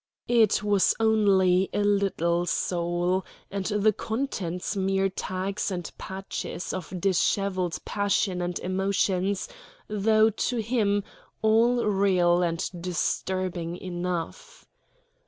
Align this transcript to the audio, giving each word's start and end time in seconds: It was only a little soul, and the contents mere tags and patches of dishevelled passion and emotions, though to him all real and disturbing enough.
It 0.27 0.63
was 0.63 0.95
only 0.99 1.69
a 1.71 1.83
little 1.83 2.47
soul, 2.47 3.23
and 3.51 3.67
the 3.67 3.93
contents 3.93 4.75
mere 4.75 5.09
tags 5.11 5.69
and 5.69 5.91
patches 5.99 6.73
of 6.73 6.99
dishevelled 6.99 7.77
passion 7.85 8.41
and 8.41 8.57
emotions, 8.61 9.47
though 9.87 10.31
to 10.31 10.57
him 10.59 11.03
all 11.43 11.85
real 11.85 12.41
and 12.41 12.67
disturbing 12.81 13.77
enough. 13.77 14.65